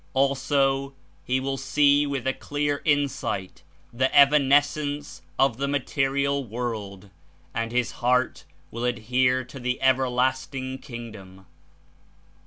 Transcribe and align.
76 0.13 0.15
Also, 0.15 0.93
he 1.25 1.39
will 1.39 1.57
see 1.57 2.07
with 2.07 2.25
a 2.25 2.33
clear 2.33 2.81
insight 2.85 3.61
the 3.93 4.07
evanescense 4.17 5.21
of 5.37 5.57
the 5.57 5.67
material 5.67 6.43
world 6.43 7.11
and 7.53 7.71
his 7.71 7.91
heart 8.01 8.43
will 8.71 8.83
adhere 8.83 9.43
to 9.43 9.59
the 9.59 9.79
everlasting 9.79 10.79
Kingdom. 10.79 11.45